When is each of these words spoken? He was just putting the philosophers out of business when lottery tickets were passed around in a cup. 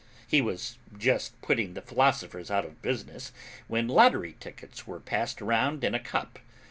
He 0.27 0.41
was 0.41 0.79
just 0.97 1.39
putting 1.43 1.75
the 1.75 1.81
philosophers 1.83 2.49
out 2.49 2.65
of 2.65 2.81
business 2.81 3.31
when 3.67 3.87
lottery 3.87 4.35
tickets 4.39 4.87
were 4.87 4.99
passed 4.99 5.43
around 5.43 5.83
in 5.83 5.93
a 5.93 5.99
cup. 5.99 6.39